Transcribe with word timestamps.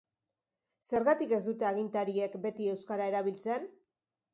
Zergatik 0.87 1.37
ez 1.39 1.41
dute 1.51 1.69
agintariek 1.73 2.41
beti 2.49 2.75
euskara 2.77 3.15
erabiltzen? 3.15 3.75